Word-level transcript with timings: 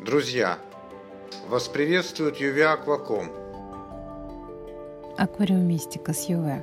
Друзья, 0.00 0.60
вас 1.48 1.66
приветствует 1.66 2.36
Юви 2.36 2.60
Акваком. 2.60 3.32
Аквариумистика 5.18 6.12
с 6.12 6.28
ЮВ. 6.28 6.62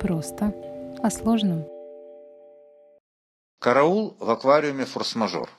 Просто 0.00 0.54
о 1.02 1.10
сложном. 1.10 1.66
Караул 3.60 4.16
в 4.18 4.30
аквариуме 4.30 4.86
форс-мажор. 4.86 5.50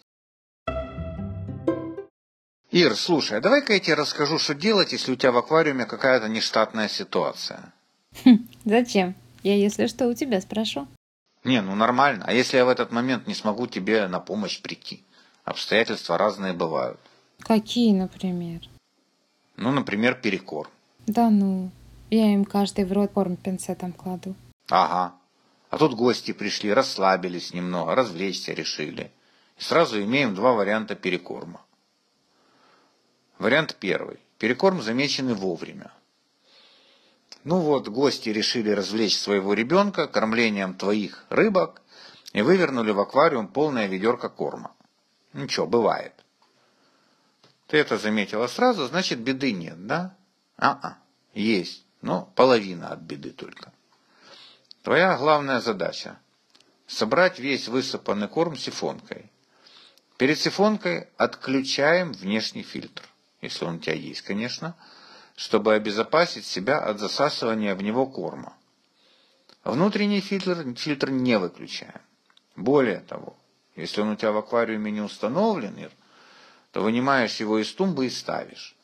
Ир, 2.71 2.95
слушай, 2.95 3.37
а 3.37 3.41
давай-ка 3.41 3.73
я 3.73 3.79
тебе 3.79 3.93
расскажу, 3.93 4.39
что 4.39 4.55
делать, 4.55 4.91
если 4.91 5.11
у 5.11 5.15
тебя 5.15 5.33
в 5.33 5.37
аквариуме 5.37 5.85
какая-то 5.85 6.27
нештатная 6.27 6.87
ситуация. 6.87 7.73
Зачем? 8.65 9.13
Я, 9.43 9.55
если 9.55 9.85
что, 9.85 10.07
у 10.07 10.15
тебя 10.15 10.41
спрошу. 10.41 10.87
Не, 11.43 11.61
ну 11.61 11.75
нормально. 11.75 12.25
А 12.27 12.33
если 12.33 12.57
я 12.57 12.65
в 12.65 12.69
этот 12.69 12.91
момент 12.91 13.27
не 13.27 13.35
смогу 13.35 13.67
тебе 13.67 14.07
на 14.07 14.19
помощь 14.19 14.59
прийти? 14.63 15.05
Обстоятельства 15.45 16.17
разные 16.17 16.53
бывают. 16.53 16.99
Какие, 17.39 17.93
например? 17.93 18.61
Ну, 19.57 19.71
например, 19.71 20.15
перекор. 20.15 20.69
Да 21.05 21.29
ну, 21.29 21.69
я 22.09 22.33
им 22.33 22.45
каждый 22.45 22.85
в 22.85 22.91
рот 22.91 23.11
корм 23.11 23.37
пинцетом 23.37 23.93
кладу. 23.93 24.35
Ага. 24.69 25.13
А 25.69 25.77
тут 25.77 25.93
гости 25.93 26.33
пришли, 26.33 26.73
расслабились 26.73 27.53
немного, 27.53 27.93
развлечься 27.93 28.53
решили. 28.53 29.11
И 29.59 29.61
сразу 29.61 30.01
имеем 30.01 30.33
два 30.33 30.53
варианта 30.53 30.95
перекорма. 30.95 31.61
Вариант 33.37 33.77
первый. 33.79 34.19
Перекорм 34.39 34.81
замеченный 34.81 35.35
вовремя. 35.35 35.91
Ну 37.43 37.59
вот, 37.59 37.87
гости 37.87 38.29
решили 38.29 38.71
развлечь 38.71 39.15
своего 39.15 39.53
ребенка 39.53 40.07
кормлением 40.07 40.73
твоих 40.73 41.25
рыбок 41.29 41.83
и 42.33 42.41
вывернули 42.41 42.89
в 42.91 42.99
аквариум 42.99 43.47
полное 43.47 43.85
ведерко 43.85 44.29
корма. 44.29 44.71
Ничего, 45.35 45.67
бывает. 45.67 46.13
Ты 47.67 47.77
это 47.77 47.97
заметила 47.97 48.47
сразу, 48.47 48.87
значит 48.87 49.19
беды 49.19 49.51
нет, 49.51 49.85
да? 49.85 50.15
А-а, 50.57 50.97
есть, 51.33 51.83
но 52.01 52.31
половина 52.35 52.93
от 52.93 52.99
беды 52.99 53.31
только. 53.31 53.73
Твоя 54.81 55.17
главная 55.17 55.59
задача– 55.59 56.17
собрать 56.87 57.37
весь 57.37 57.67
высыпанный 57.67 58.29
корм 58.29 58.55
сифонкой. 58.55 59.29
Перед 60.15 60.39
сифонкой 60.39 61.09
отключаем 61.17 62.13
внешний 62.13 62.63
фильтр, 62.63 63.03
если 63.41 63.65
он 63.65 63.75
у 63.75 63.79
тебя 63.79 63.95
есть, 63.95 64.21
конечно, 64.21 64.73
чтобы 65.35 65.73
обезопасить 65.73 66.45
себя 66.45 66.79
от 66.79 66.99
засасывания 66.99 67.75
в 67.75 67.81
него 67.81 68.05
корма. 68.05 68.55
Внутренний 69.65 70.21
фильтр, 70.21 70.73
фильтр 70.75 71.09
не 71.09 71.37
выключаем. 71.37 72.01
Более 72.55 73.01
того, 73.01 73.35
если 73.75 74.01
он 74.01 74.09
у 74.09 74.15
тебя 74.15 74.31
в 74.31 74.37
аквариуме 74.37 74.91
не 74.91 75.01
установлен, 75.01 75.89
то 76.71 76.81
вынимаешь 76.81 77.39
его 77.39 77.59
из 77.59 77.71
тумбы 77.73 78.07
и 78.07 78.09
ставишь. 78.09 78.75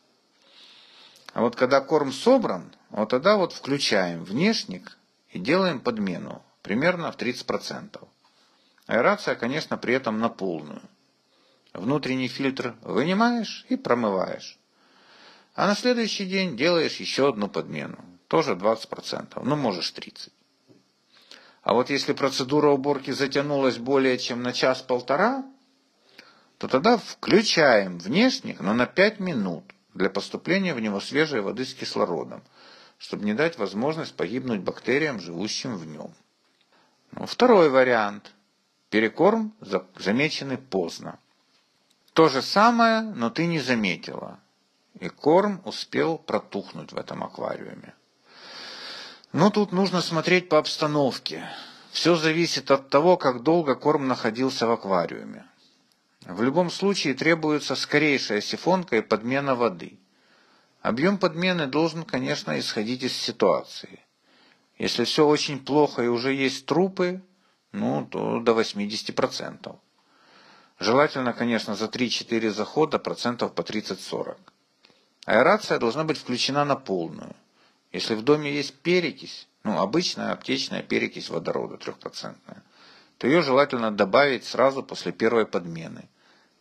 А 1.34 1.42
вот 1.42 1.56
когда 1.56 1.82
корм 1.82 2.12
собран, 2.12 2.72
вот 2.90 3.10
тогда 3.10 3.38
вот 3.38 3.54
включаем 3.54 4.24
внешник 4.24 4.98
и 5.30 5.40
делаем 5.40 5.80
подмену, 5.80 6.44
примерно 6.62 7.12
в 7.12 7.18
30%. 7.18 8.06
Аэрация, 8.88 9.36
конечно, 9.36 9.78
при 9.78 9.94
этом 9.94 10.20
на 10.20 10.30
полную. 10.30 10.82
Внутренний 11.74 12.28
фильтр 12.28 12.76
вынимаешь 12.82 13.66
и 13.70 13.78
промываешь. 13.78 14.60
А 15.56 15.68
на 15.68 15.76
следующий 15.76 16.26
день 16.26 16.58
делаешь 16.58 16.98
еще 16.98 17.30
одну 17.30 17.48
подмену, 17.48 18.04
тоже 18.28 18.54
20%, 18.54 19.42
ну 19.44 19.56
можешь 19.56 19.94
30%. 19.94 20.32
А 21.62 21.74
вот 21.74 21.90
если 21.90 22.14
процедура 22.14 22.70
уборки 22.70 23.12
затянулась 23.12 23.78
более 23.78 24.18
чем 24.18 24.42
на 24.42 24.52
час-полтора, 24.52 25.46
то 26.58 26.68
тогда 26.68 26.98
включаем 26.98 28.00
внешник, 28.00 28.60
но 28.60 28.74
на 28.74 28.86
5 28.86 29.20
минут 29.20 29.64
для 29.94 30.10
поступления 30.10 30.74
в 30.74 30.80
него 30.80 31.00
свежей 31.00 31.42
воды 31.42 31.66
с 31.66 31.74
кислородом, 31.74 32.44
чтобы 32.98 33.26
не 33.26 33.34
дать 33.34 33.58
возможность 33.58 34.16
погибнуть 34.16 34.62
бактериям, 34.62 35.20
живущим 35.20 35.76
в 35.76 35.86
нем. 35.86 36.14
Ну, 37.12 37.26
второй 37.26 37.70
вариант. 37.70 38.32
Перекорм 38.90 39.54
замеченный 39.96 40.58
поздно. 40.58 41.20
То 42.14 42.28
же 42.28 42.42
самое, 42.42 43.02
но 43.02 43.30
ты 43.30 43.46
не 43.46 43.60
заметила. 43.60 44.40
И 45.00 45.08
корм 45.10 45.62
успел 45.64 46.18
протухнуть 46.18 46.92
в 46.92 46.98
этом 46.98 47.24
аквариуме. 47.24 47.94
Но 49.34 49.50
тут 49.50 49.72
нужно 49.72 50.02
смотреть 50.02 50.50
по 50.50 50.58
обстановке. 50.58 51.48
Все 51.92 52.16
зависит 52.16 52.70
от 52.70 52.90
того, 52.90 53.16
как 53.18 53.44
долго 53.44 53.76
корм 53.76 54.08
находился 54.08 54.68
в 54.68 54.72
аквариуме. 54.72 55.46
В 56.26 56.44
любом 56.44 56.70
случае 56.70 57.14
требуется 57.14 57.76
скорейшая 57.76 58.42
сифонка 58.42 58.98
и 58.98 59.02
подмена 59.02 59.56
воды. 59.56 60.00
Объем 60.82 61.18
подмены 61.18 61.68
должен, 61.68 62.04
конечно, 62.04 62.60
исходить 62.60 63.04
из 63.04 63.14
ситуации. 63.14 64.04
Если 64.78 65.04
все 65.06 65.26
очень 65.26 65.64
плохо 65.64 66.04
и 66.04 66.08
уже 66.08 66.34
есть 66.34 66.66
трупы, 66.66 67.22
ну, 67.72 68.06
то 68.06 68.40
до 68.40 68.54
80%. 68.54 69.76
Желательно, 70.80 71.34
конечно, 71.34 71.76
за 71.76 71.86
3-4 71.86 72.50
захода 72.50 73.00
процентов 73.00 73.54
по 73.54 73.62
30-40. 73.62 74.38
Аэрация 75.26 75.80
должна 75.80 76.04
быть 76.04 76.18
включена 76.18 76.66
на 76.66 76.76
полную. 76.76 77.36
Если 77.92 78.16
в 78.16 78.22
доме 78.22 78.54
есть 78.54 78.76
перекись, 78.80 79.48
ну, 79.64 79.80
обычная 79.80 80.32
аптечная 80.32 80.82
перекись 80.82 81.30
водорода 81.30 81.78
трехпроцентная, 81.78 82.64
то 83.18 83.28
ее 83.28 83.42
желательно 83.42 83.92
добавить 83.92 84.46
сразу 84.46 84.82
после 84.82 85.12
первой 85.12 85.46
подмены 85.46 86.10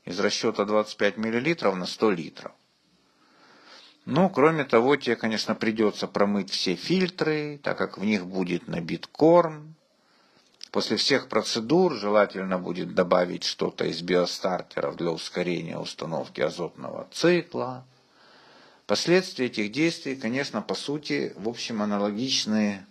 из 0.04 0.18
расчета 0.18 0.64
25 0.64 1.16
мл 1.16 1.76
на 1.76 1.86
100 1.86 2.10
литров. 2.10 2.52
Ну, 4.06 4.28
кроме 4.28 4.64
того, 4.64 4.96
тебе, 4.96 5.14
конечно, 5.14 5.54
придется 5.54 6.08
промыть 6.08 6.50
все 6.50 6.74
фильтры, 6.74 7.60
так 7.62 7.78
как 7.78 7.96
в 7.96 8.04
них 8.04 8.26
будет 8.26 8.66
набит 8.66 9.06
корм. 9.06 9.74
После 10.72 10.96
всех 10.96 11.28
процедур 11.28 11.94
желательно 11.94 12.58
будет 12.58 12.94
добавить 12.94 13.44
что-то 13.44 13.84
из 13.84 14.02
биостартеров 14.02 14.96
для 14.96 15.10
ускорения 15.10 15.78
установки 15.78 16.40
азотного 16.40 17.08
цикла. 17.12 17.84
Последствия 18.90 19.46
этих 19.46 19.70
действий, 19.70 20.16
конечно, 20.16 20.62
по 20.62 20.74
сути, 20.74 21.32
в 21.36 21.48
общем, 21.48 21.80
аналогичны 21.80 22.84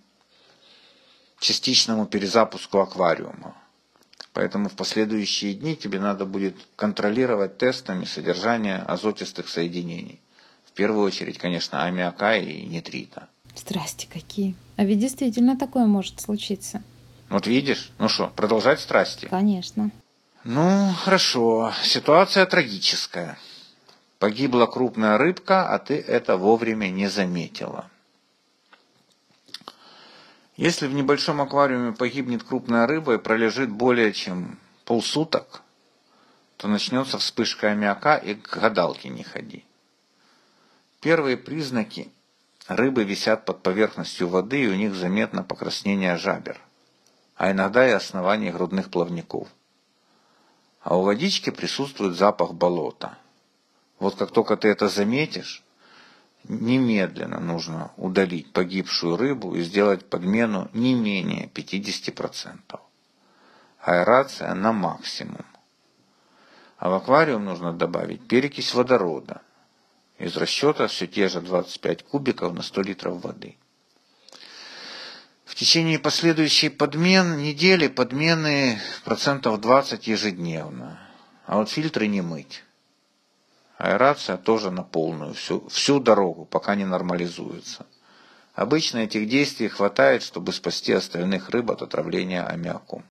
частичному 1.42 2.06
перезапуску 2.06 2.80
аквариума. 2.80 3.58
Поэтому 4.32 4.70
в 4.70 4.78
последующие 4.78 5.54
дни 5.56 5.76
тебе 5.76 6.00
надо 6.00 6.24
будет 6.24 6.56
контролировать 6.78 7.58
тестами 7.58 8.06
содержание 8.06 8.78
азотистых 8.78 9.50
соединений. 9.50 10.22
В 10.64 10.72
первую 10.72 11.06
очередь, 11.06 11.38
конечно, 11.38 11.84
аммиака 11.84 12.38
и 12.38 12.66
нитрита. 12.66 13.28
Страсти 13.54 14.08
какие. 14.10 14.56
А 14.78 14.86
ведь 14.86 15.00
действительно 15.00 15.58
такое 15.58 15.86
может 15.86 16.22
случиться. 16.22 16.82
Вот 17.28 17.46
видишь? 17.46 17.92
Ну 18.00 18.08
что, 18.08 18.32
продолжать 18.38 18.80
страсти? 18.80 19.26
Конечно. 19.26 19.92
Ну, 20.46 20.94
хорошо. 20.94 21.74
Ситуация 21.84 22.46
трагическая. 22.46 23.38
Погибла 24.20 24.66
крупная 24.66 25.18
рыбка, 25.18 25.70
а 25.70 25.80
ты 25.80 25.98
это 25.98 26.36
вовремя 26.36 26.90
не 26.90 27.08
заметила. 27.08 27.90
Если 30.58 30.88
в 30.88 30.94
небольшом 30.94 31.40
аквариуме 31.40 31.94
погибнет 31.94 32.44
крупная 32.44 32.86
рыба 32.86 33.14
и 33.14 33.18
пролежит 33.18 33.70
более 33.70 34.12
чем 34.12 34.60
полсуток, 34.84 35.62
то 36.58 36.68
начнется 36.68 37.18
вспышка 37.18 37.70
аммиака 37.70 38.18
и 38.18 38.36
к 38.36 38.58
гадалке 38.58 39.08
не 39.08 39.24
ходи. 39.24 39.64
Первые 41.00 41.38
признаки 41.38 42.12
рыбы 42.68 43.06
висят 43.06 43.46
под 43.46 43.64
поверхностью 43.64 44.28
воды 44.28 44.66
и 44.66 44.68
у 44.68 44.76
них 44.76 44.96
заметно 44.96 45.44
покраснение 45.44 46.18
жабер, 46.18 46.60
а 47.38 47.52
иногда 47.52 47.88
и 47.88 47.92
оснований 47.92 48.52
грудных 48.52 48.92
плавников. 48.92 49.48
А 50.82 50.98
у 50.98 51.04
водички 51.04 51.52
присутствует 51.52 52.18
запах 52.18 52.54
болота– 52.54 53.18
вот 54.00 54.16
как 54.16 54.32
только 54.32 54.56
ты 54.56 54.70
это 54.70 54.88
заметишь, 54.88 55.64
немедленно 56.46 57.40
нужно 57.40 57.92
удалить 57.98 58.54
погибшую 58.54 59.18
рыбу 59.18 59.56
и 59.56 59.62
сделать 59.62 60.10
подмену 60.10 60.70
не 60.74 60.94
менее 60.94 61.50
50%. 61.54 62.80
Аэрация 63.82 64.54
на 64.54 64.72
максимум. 64.72 65.46
А 66.78 66.90
в 66.90 66.94
аквариум 66.94 67.46
нужно 67.46 67.74
добавить 67.74 68.26
перекись 68.28 68.74
водорода. 68.74 69.42
Из 70.18 70.36
расчета 70.38 70.88
все 70.88 71.08
те 71.08 71.28
же 71.28 71.42
25 71.42 72.04
кубиков 72.04 72.54
на 72.54 72.62
100 72.62 72.82
литров 72.82 73.22
воды. 73.22 73.58
В 75.46 75.56
течение 75.56 76.00
последующей 76.00 76.70
подмен, 76.70 77.38
недели 77.38 77.88
подмены 77.88 78.80
процентов 79.04 79.60
20 79.60 80.08
ежедневно. 80.08 81.00
А 81.46 81.58
вот 81.58 81.70
фильтры 81.70 82.08
не 82.08 82.22
мыть. 82.22 82.64
Аэрация 83.80 84.36
тоже 84.36 84.72
на 84.72 84.84
полную, 84.84 85.34
всю, 85.34 85.66
всю 85.70 86.02
дорогу, 86.02 86.44
пока 86.44 86.76
не 86.76 86.84
нормализуется. 86.84 87.86
Обычно 88.54 88.98
этих 89.00 89.30
действий 89.30 89.70
хватает, 89.70 90.22
чтобы 90.22 90.52
спасти 90.52 90.92
остальных 90.92 91.50
рыб 91.50 91.72
от 91.72 91.82
отравления 91.82 92.46
аммиаком. 92.46 93.06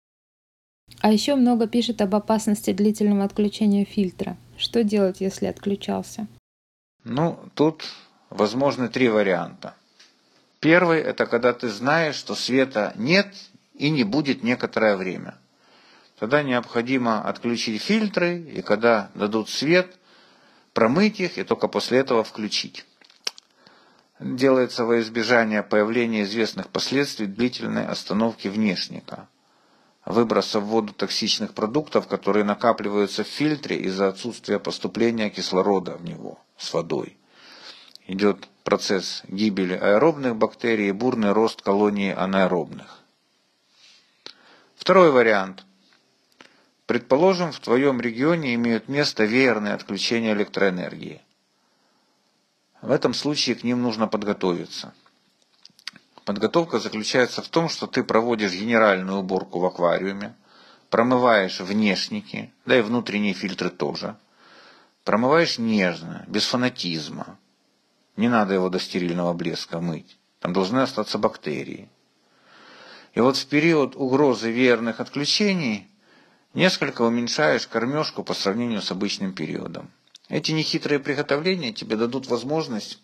А 1.00 1.10
еще 1.10 1.36
много 1.36 1.66
пишет 1.68 2.02
об 2.02 2.14
опасности 2.14 2.74
длительного 2.74 3.24
отключения 3.24 3.86
фильтра. 3.86 4.36
Что 4.58 4.84
делать, 4.84 5.22
если 5.22 5.46
отключался? 5.46 6.26
Ну, 7.02 7.38
тут 7.54 7.84
возможны 8.28 8.88
три 8.88 9.08
варианта. 9.08 9.74
Первый– 10.60 11.00
это 11.00 11.24
когда 11.24 11.54
ты 11.54 11.70
знаешь, 11.70 12.16
что 12.16 12.34
света 12.34 12.92
нет 12.96 13.34
и 13.72 13.88
не 13.88 14.04
будет 14.04 14.42
некоторое 14.42 14.98
время. 14.98 15.38
Тогда 16.18 16.42
необходимо 16.42 17.22
отключить 17.22 17.80
фильтры, 17.80 18.38
и 18.38 18.60
когда 18.60 19.10
дадут 19.14 19.48
свет, 19.48 19.94
промыть 20.78 21.18
их 21.18 21.38
и 21.38 21.42
только 21.42 21.66
после 21.66 21.98
этого 21.98 22.22
включить. 22.22 22.86
Делается 24.20 24.84
во 24.84 25.00
избежание 25.00 25.64
появления 25.64 26.22
известных 26.22 26.68
последствий 26.68 27.26
длительной 27.26 27.84
остановки 27.84 28.46
внешника, 28.46 29.26
выброса 30.04 30.60
в 30.60 30.66
воду 30.66 30.92
токсичных 30.92 31.52
продуктов, 31.52 32.06
которые 32.06 32.44
накапливаются 32.44 33.24
в 33.24 33.26
фильтре 33.26 33.78
из-за 33.78 34.06
отсутствия 34.06 34.60
поступления 34.60 35.30
кислорода 35.30 35.96
в 35.96 36.04
него 36.04 36.38
с 36.56 36.72
водой. 36.72 37.16
Идет 38.06 38.46
процесс 38.62 39.22
гибели 39.26 39.74
аэробных 39.74 40.36
бактерий 40.36 40.90
и 40.90 40.92
бурный 40.92 41.32
рост 41.32 41.60
колонии 41.60 42.14
анаэробных. 42.14 43.00
Второй 44.76 45.10
вариант. 45.10 45.64
Предположим, 46.88 47.52
в 47.52 47.60
твоем 47.60 48.00
регионе 48.00 48.54
имеют 48.54 48.88
место 48.88 49.24
веерные 49.24 49.74
отключения 49.74 50.32
электроэнергии. 50.32 51.20
В 52.80 52.90
этом 52.90 53.12
случае 53.12 53.56
к 53.56 53.62
ним 53.62 53.82
нужно 53.82 54.08
подготовиться. 54.08 54.94
Подготовка 56.24 56.78
заключается 56.78 57.42
в 57.42 57.48
том, 57.48 57.68
что 57.68 57.86
ты 57.86 58.02
проводишь 58.02 58.54
генеральную 58.54 59.18
уборку 59.18 59.58
в 59.58 59.66
аквариуме, 59.66 60.34
промываешь 60.88 61.60
внешники, 61.60 62.54
да 62.64 62.78
и 62.78 62.80
внутренние 62.80 63.34
фильтры 63.34 63.68
тоже. 63.68 64.16
Промываешь 65.04 65.58
нежно, 65.58 66.24
без 66.26 66.46
фанатизма. 66.46 67.38
Не 68.16 68.30
надо 68.30 68.54
его 68.54 68.70
до 68.70 68.80
стерильного 68.80 69.34
блеска 69.34 69.78
мыть. 69.82 70.16
Там 70.40 70.54
должны 70.54 70.78
остаться 70.78 71.18
бактерии. 71.18 71.90
И 73.12 73.20
вот 73.20 73.36
в 73.36 73.46
период 73.46 73.94
угрозы 73.94 74.50
верных 74.50 75.00
отключений 75.00 75.86
несколько 76.54 77.02
уменьшаешь 77.02 77.66
кормежку 77.66 78.22
по 78.24 78.34
сравнению 78.34 78.82
с 78.82 78.90
обычным 78.90 79.32
периодом. 79.32 79.90
Эти 80.28 80.52
нехитрые 80.52 80.98
приготовления 80.98 81.72
тебе 81.72 81.96
дадут 81.96 82.26
возможность 82.26 83.00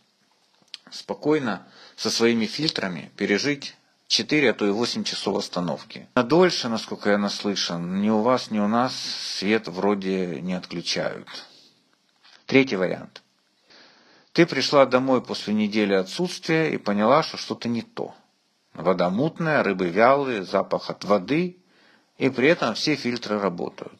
спокойно 0.90 1.66
со 1.96 2.10
своими 2.10 2.46
фильтрами 2.46 3.10
пережить 3.16 3.76
4, 4.08 4.50
а 4.50 4.54
то 4.54 4.66
и 4.66 4.70
8 4.70 5.04
часов 5.04 5.36
остановки. 5.36 6.06
На 6.14 6.22
дольше, 6.22 6.68
насколько 6.68 7.10
я 7.10 7.18
наслышан, 7.18 8.00
ни 8.00 8.10
у 8.10 8.20
вас, 8.20 8.50
ни 8.50 8.58
у 8.58 8.68
нас 8.68 8.94
свет 8.94 9.68
вроде 9.68 10.40
не 10.40 10.54
отключают. 10.54 11.28
Третий 12.46 12.76
вариант. 12.76 13.22
Ты 14.32 14.46
пришла 14.46 14.84
домой 14.84 15.22
после 15.22 15.54
недели 15.54 15.94
отсутствия 15.94 16.74
и 16.74 16.76
поняла, 16.76 17.22
что 17.22 17.36
что-то 17.36 17.68
не 17.68 17.82
то. 17.82 18.14
Вода 18.74 19.08
мутная, 19.08 19.62
рыбы 19.62 19.88
вялые, 19.88 20.42
запах 20.42 20.90
от 20.90 21.04
воды, 21.04 21.58
и 22.18 22.28
при 22.30 22.48
этом 22.48 22.74
все 22.74 22.94
фильтры 22.94 23.38
работают. 23.38 23.98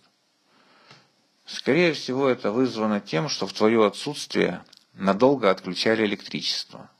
Скорее 1.46 1.92
всего, 1.92 2.28
это 2.28 2.52
вызвано 2.52 3.00
тем, 3.00 3.28
что 3.28 3.46
в 3.46 3.52
твое 3.52 3.86
отсутствие 3.86 4.62
надолго 4.94 5.50
отключали 5.50 6.06
электричество. 6.06 6.90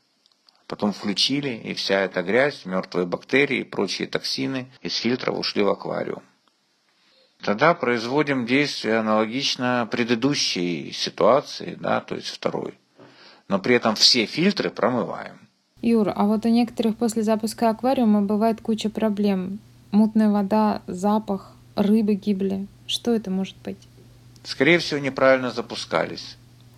Потом 0.67 0.93
включили, 0.93 1.49
и 1.49 1.73
вся 1.73 2.01
эта 2.01 2.21
грязь, 2.23 2.65
мертвые 2.65 3.05
бактерии 3.05 3.59
и 3.59 3.63
прочие 3.63 4.07
токсины 4.07 4.67
из 4.81 4.95
фильтров 4.97 5.37
ушли 5.37 5.63
в 5.63 5.69
аквариум. 5.69 6.23
Тогда 7.41 7.75
производим 7.75 8.45
действие 8.45 8.97
аналогично 8.97 9.87
предыдущей 9.91 10.91
ситуации, 10.91 11.77
да, 11.79 12.01
то 12.01 12.15
есть 12.15 12.27
второй. 12.27 12.73
Но 13.47 13.59
при 13.59 13.75
этом 13.75 13.93
все 13.95 14.25
фильтры 14.25 14.71
промываем. 14.71 15.39
Юр, 15.81 16.11
а 16.15 16.25
вот 16.25 16.45
у 16.45 16.49
некоторых 16.49 16.97
после 16.97 17.21
запуска 17.21 17.69
аквариума 17.69 18.21
бывает 18.21 18.61
куча 18.61 18.89
проблем. 18.89 19.59
Мутная 19.91 20.29
вода, 20.29 20.81
запах, 20.87 21.53
рыбы 21.75 22.15
гибли. 22.15 22.67
Что 22.87 23.13
это 23.13 23.31
может 23.31 23.55
быть? 23.63 23.77
Скорее 24.43 24.79
всего, 24.79 24.99
неправильно 24.99 25.51
запускались. 25.51 26.37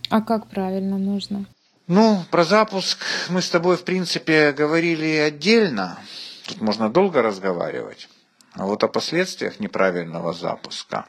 А 0.09 0.21
как 0.21 0.47
правильно 0.47 0.97
нужно? 0.97 1.45
Ну, 1.87 2.23
про 2.31 2.43
запуск 2.43 2.99
мы 3.29 3.41
с 3.41 3.49
тобой, 3.49 3.77
в 3.77 3.83
принципе, 3.83 4.51
говорили 4.51 5.17
отдельно. 5.17 5.97
Тут 6.47 6.61
можно 6.61 6.89
долго 6.89 7.21
разговаривать. 7.21 8.09
А 8.53 8.65
вот 8.65 8.83
о 8.83 8.87
последствиях 8.87 9.59
неправильного 9.59 10.33
запуска. 10.33 11.05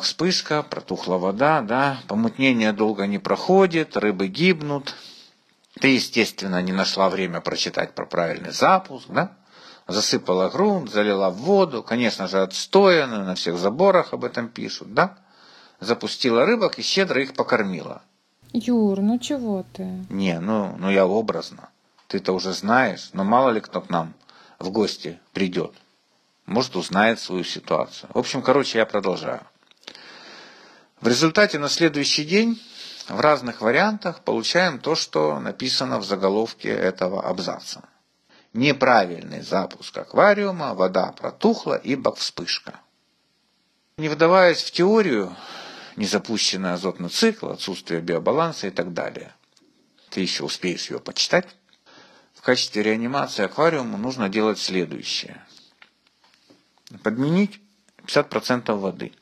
Вспышка, 0.00 0.62
протухла 0.62 1.18
вода, 1.18 1.60
да, 1.60 1.98
помутнение 2.08 2.72
долго 2.72 3.06
не 3.06 3.18
проходит, 3.18 3.96
рыбы 3.96 4.28
гибнут. 4.28 4.94
Ты, 5.80 5.88
естественно, 5.88 6.62
не 6.62 6.72
нашла 6.72 7.08
время 7.08 7.40
прочитать 7.40 7.94
про 7.94 8.06
правильный 8.06 8.52
запуск, 8.52 9.08
да? 9.08 9.36
Засыпала 9.88 10.48
грунт, 10.48 10.90
залила 10.90 11.30
воду, 11.30 11.82
конечно 11.82 12.28
же, 12.28 12.40
отстояно, 12.40 13.24
на 13.24 13.34
всех 13.34 13.58
заборах 13.58 14.12
об 14.12 14.24
этом 14.24 14.48
пишут, 14.48 14.94
да? 14.94 15.18
Запустила 15.80 16.46
рыбок 16.46 16.78
и 16.78 16.82
щедро 16.82 17.20
их 17.20 17.34
покормила. 17.34 18.02
Юр, 18.52 19.00
ну 19.00 19.18
чего 19.18 19.64
ты? 19.72 20.04
Не, 20.10 20.38
ну, 20.38 20.76
ну 20.78 20.90
я 20.90 21.06
образно. 21.06 21.70
Ты-то 22.06 22.32
уже 22.32 22.52
знаешь, 22.52 23.10
но 23.12 23.24
мало 23.24 23.50
ли 23.50 23.60
кто 23.60 23.80
к 23.80 23.90
нам 23.90 24.14
в 24.58 24.70
гости 24.70 25.18
придет. 25.32 25.72
Может, 26.46 26.76
узнает 26.76 27.18
свою 27.18 27.44
ситуацию. 27.44 28.10
В 28.12 28.18
общем, 28.18 28.42
короче, 28.42 28.78
я 28.78 28.86
продолжаю. 28.86 29.40
В 31.00 31.08
результате 31.08 31.58
на 31.58 31.68
следующий 31.68 32.24
день 32.24 32.60
в 33.08 33.18
разных 33.18 33.60
вариантах 33.60 34.20
получаем 34.20 34.78
то, 34.78 34.94
что 34.94 35.40
написано 35.40 35.98
в 35.98 36.04
заголовке 36.04 36.68
этого 36.68 37.22
абзаца. 37.26 37.82
Неправильный 38.52 39.40
запуск 39.40 39.96
аквариума, 39.96 40.74
вода 40.74 41.12
протухла 41.12 41.74
и 41.74 41.98
вспышка. 42.14 42.80
Не 43.96 44.10
вдаваясь 44.10 44.62
в 44.62 44.70
теорию, 44.70 45.34
незапущенный 45.96 46.74
азотный 46.74 47.08
цикл, 47.08 47.48
отсутствие 47.48 48.00
биобаланса 48.00 48.66
и 48.66 48.70
так 48.70 48.92
далее. 48.92 49.34
Ты 50.10 50.20
еще 50.20 50.44
успеешь 50.44 50.90
ее 50.90 50.98
почитать. 50.98 51.48
В 52.34 52.42
качестве 52.42 52.82
реанимации 52.82 53.44
аквариума 53.44 53.96
нужно 53.96 54.28
делать 54.28 54.58
следующее. 54.58 55.42
Подменить 57.02 57.60
50% 58.06 58.74
воды. 58.74 59.12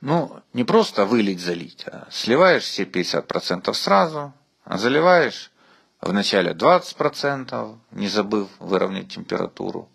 Ну, 0.00 0.40
не 0.54 0.64
просто 0.64 1.04
вылить, 1.04 1.40
залить, 1.40 1.84
а 1.86 2.08
сливаешь 2.10 2.62
все 2.62 2.84
50% 2.84 3.74
сразу, 3.74 4.32
а 4.64 4.78
заливаешь 4.78 5.50
вначале 6.00 6.52
20%, 6.52 7.78
не 7.92 8.08
забыв 8.08 8.48
выровнять 8.58 9.12
температуру, 9.12 9.88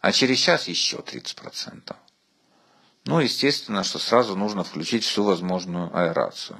а 0.00 0.12
через 0.12 0.38
час 0.38 0.68
еще 0.68 0.98
30%. 0.98 1.96
Ну, 3.06 3.20
естественно, 3.20 3.84
что 3.84 3.98
сразу 3.98 4.36
нужно 4.36 4.64
включить 4.64 5.04
всю 5.04 5.24
возможную 5.24 5.94
аэрацию. 5.96 6.58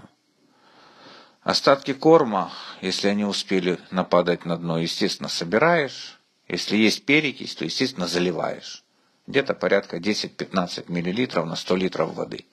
Остатки 1.42 1.92
корма, 1.92 2.50
если 2.80 3.08
они 3.08 3.24
успели 3.24 3.78
нападать 3.90 4.46
на 4.46 4.56
дно, 4.56 4.78
естественно, 4.78 5.28
собираешь. 5.28 6.18
Если 6.48 6.76
есть 6.76 7.04
перекись, 7.04 7.54
то, 7.54 7.64
естественно, 7.64 8.06
заливаешь. 8.06 8.84
Где-то 9.26 9.54
порядка 9.54 9.98
10-15 9.98 10.84
мл 10.88 11.46
на 11.46 11.56
100 11.56 11.76
литров 11.76 12.14
воды. 12.14 12.46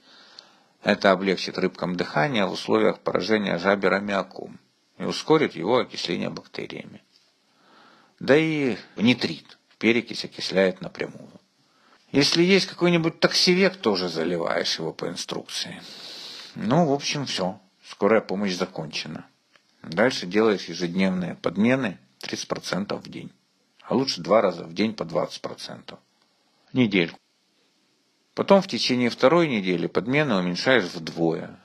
Это 0.84 1.12
облегчит 1.12 1.58
рыбкам 1.58 1.96
дыхание 1.96 2.46
в 2.46 2.54
условиях 2.54 3.00
поражения 3.00 3.58
жабер 3.58 3.94
аммиаком 3.94 4.60
и 5.02 5.04
ускорит 5.04 5.56
его 5.56 5.80
окисление 5.80 6.30
бактериями. 6.30 7.02
Да 8.20 8.38
и 8.38 8.78
нитрит, 8.98 9.58
перекись 9.80 10.26
окисляет 10.26 10.80
напрямую. 10.80 11.32
Если 12.12 12.44
есть 12.44 12.68
какой-нибудь 12.68 13.20
таксивек, 13.20 13.78
тоже 13.78 14.10
заливаешь 14.10 14.78
его 14.78 14.94
по 14.94 15.08
инструкции. 15.08 15.82
Ну, 16.54 16.86
в 16.86 16.92
общем, 16.92 17.26
все. 17.26 17.60
Скорая 17.84 18.22
помощь 18.22 18.54
закончена. 18.54 19.26
Дальше 19.82 20.28
делаешь 20.28 20.66
ежедневные 20.66 21.34
подмены 21.34 21.98
30% 22.20 22.96
в 22.96 23.10
день. 23.10 23.32
А 23.82 23.96
лучше 23.96 24.22
два 24.22 24.42
раза 24.42 24.66
в 24.66 24.74
день 24.74 24.94
по 24.94 25.02
20%. 25.02 25.98
Недельку. 26.74 27.18
Потом 28.36 28.62
в 28.62 28.68
течение 28.68 29.10
второй 29.10 29.48
недели 29.48 29.88
подмены 29.88 30.36
уменьшаешь 30.36 30.86
вдвое. 30.94 31.60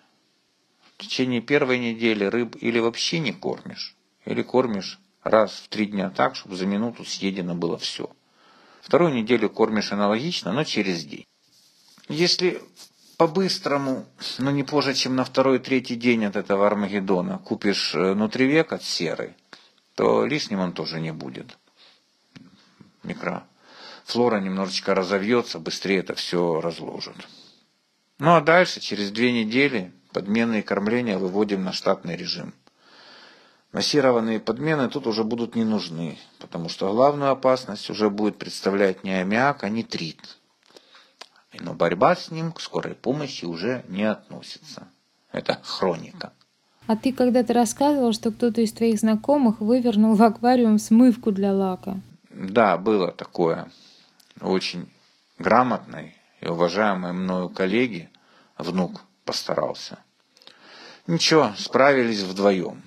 В 0.96 1.02
течение 1.02 1.40
первой 1.40 1.78
недели 1.78 2.24
рыб 2.24 2.56
или 2.60 2.78
вообще 2.78 3.18
не 3.18 3.32
кормишь, 3.32 3.94
или 4.24 4.42
кормишь 4.42 4.98
раз 5.22 5.52
в 5.52 5.68
три 5.68 5.86
дня 5.86 6.10
так, 6.10 6.36
чтобы 6.36 6.56
за 6.56 6.66
минуту 6.66 7.04
съедено 7.04 7.54
было 7.54 7.76
все. 7.76 8.10
Вторую 8.80 9.12
неделю 9.12 9.50
кормишь 9.50 9.92
аналогично, 9.92 10.52
но 10.52 10.64
через 10.64 11.04
день. 11.04 11.26
Если 12.08 12.62
по-быстрому, 13.16 14.06
но 14.38 14.50
не 14.50 14.62
позже, 14.62 14.94
чем 14.94 15.16
на 15.16 15.24
второй-третий 15.24 15.96
день 15.96 16.24
от 16.24 16.36
этого 16.36 16.66
Армагеддона, 16.66 17.38
купишь 17.38 17.94
э, 17.94 18.14
нутривек 18.14 18.72
от 18.72 18.82
серы, 18.82 19.34
то 19.96 20.24
лишним 20.24 20.60
он 20.60 20.72
тоже 20.72 21.00
не 21.00 21.12
будет. 21.12 21.58
Микро 23.02 23.46
флора 24.04 24.38
немножечко 24.40 24.94
разовьется, 24.94 25.58
быстрее 25.58 25.98
это 25.98 26.14
все 26.14 26.60
разложит. 26.60 27.16
Ну 28.18 28.34
а 28.34 28.40
дальше, 28.40 28.80
через 28.80 29.10
две 29.10 29.32
недели, 29.32 29.92
подменные 30.16 30.62
кормления 30.62 31.18
выводим 31.18 31.62
на 31.62 31.72
штатный 31.72 32.16
режим. 32.16 32.54
Массированные 33.72 34.40
подмены 34.40 34.88
тут 34.88 35.06
уже 35.06 35.24
будут 35.24 35.54
не 35.54 35.64
нужны, 35.64 36.16
потому 36.38 36.70
что 36.70 36.90
главную 36.90 37.32
опасность 37.32 37.90
уже 37.90 38.08
будет 38.08 38.38
представлять 38.38 39.04
не 39.04 39.12
аммиак, 39.12 39.62
а 39.62 39.68
нитрит. 39.68 40.38
Но 41.60 41.74
борьба 41.74 42.16
с 42.16 42.30
ним 42.30 42.52
к 42.52 42.62
скорой 42.62 42.94
помощи 42.94 43.44
уже 43.44 43.84
не 43.88 44.04
относится. 44.04 44.88
Это 45.32 45.60
хроника. 45.62 46.32
А 46.86 46.96
ты 46.96 47.12
когда-то 47.12 47.52
рассказывал, 47.52 48.14
что 48.14 48.32
кто-то 48.32 48.62
из 48.62 48.72
твоих 48.72 48.98
знакомых 48.98 49.60
вывернул 49.60 50.14
в 50.14 50.22
аквариум 50.22 50.78
смывку 50.78 51.30
для 51.30 51.52
лака. 51.52 52.00
Да, 52.30 52.78
было 52.78 53.12
такое. 53.12 53.70
Очень 54.40 54.90
грамотный 55.38 56.16
и 56.40 56.46
уважаемый 56.46 57.12
мною 57.12 57.50
коллеги, 57.50 58.08
внук 58.56 59.02
постарался. 59.26 59.98
Ничего, 61.06 61.52
справились 61.56 62.22
вдвоем. 62.22 62.82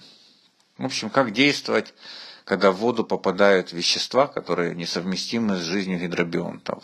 В 0.78 0.86
общем, 0.86 1.10
как 1.10 1.32
действовать, 1.32 1.94
когда 2.44 2.72
в 2.72 2.78
воду 2.78 3.06
попадают 3.06 3.72
вещества, 3.72 4.28
которые 4.28 4.76
несовместимы 4.76 5.56
с 5.56 5.62
жизнью 5.62 6.00
гидробионтов? 6.00 6.84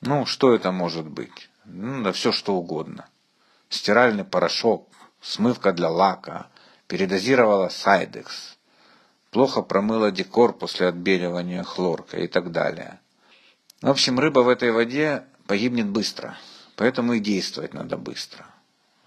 Ну, 0.00 0.24
что 0.24 0.54
это 0.54 0.70
может 0.70 1.08
быть? 1.08 1.50
Ну, 1.64 2.02
да 2.04 2.12
все 2.12 2.30
что 2.30 2.54
угодно. 2.54 3.08
Стиральный 3.68 4.24
порошок, 4.24 4.88
смывка 5.20 5.72
для 5.72 5.88
лака, 5.88 6.46
передозировала 6.86 7.68
сайдекс, 7.68 8.58
плохо 9.30 9.62
промыла 9.62 10.12
декор 10.12 10.52
после 10.52 10.88
отбеливания 10.88 11.64
хлоркой 11.64 12.26
и 12.26 12.28
так 12.28 12.52
далее. 12.52 13.00
В 13.80 13.90
общем, 13.90 14.20
рыба 14.20 14.40
в 14.40 14.48
этой 14.48 14.70
воде 14.70 15.24
погибнет 15.48 15.88
быстро, 15.88 16.36
поэтому 16.76 17.14
и 17.14 17.20
действовать 17.20 17.74
надо 17.74 17.96
быстро. 17.96 18.51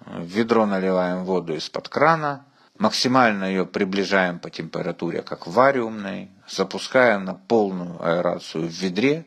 В 0.06 0.24
ведро 0.24 0.66
наливаем 0.66 1.24
воду 1.24 1.56
из-под 1.56 1.90
крана– 1.90 2.46
Максимально 2.78 3.46
ее 3.46 3.66
приближаем 3.66 4.40
по 4.40 4.50
температуре, 4.50 5.22
как 5.22 5.48
вариумной, 5.48 6.30
запускаем 6.48 7.24
на 7.24 7.34
полную 7.34 8.04
аэрацию 8.04 8.68
в 8.68 8.72
ведре 8.72 9.26